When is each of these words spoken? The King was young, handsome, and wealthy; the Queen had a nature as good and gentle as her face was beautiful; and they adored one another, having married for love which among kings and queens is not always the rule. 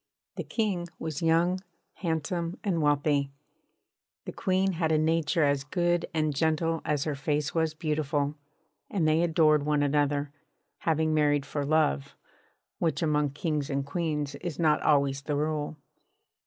The 0.35 0.43
King 0.43 0.87
was 0.97 1.21
young, 1.21 1.59
handsome, 1.97 2.57
and 2.63 2.81
wealthy; 2.81 3.29
the 4.25 4.31
Queen 4.31 4.71
had 4.73 4.91
a 4.91 4.97
nature 4.97 5.43
as 5.43 5.63
good 5.63 6.07
and 6.11 6.33
gentle 6.33 6.81
as 6.83 7.03
her 7.03 7.13
face 7.13 7.53
was 7.53 7.75
beautiful; 7.75 8.33
and 8.89 9.07
they 9.07 9.21
adored 9.21 9.61
one 9.61 9.83
another, 9.83 10.31
having 10.79 11.13
married 11.13 11.45
for 11.45 11.63
love 11.63 12.15
which 12.79 13.03
among 13.03 13.33
kings 13.33 13.69
and 13.69 13.85
queens 13.85 14.33
is 14.33 14.57
not 14.57 14.81
always 14.81 15.21
the 15.21 15.35
rule. 15.35 15.77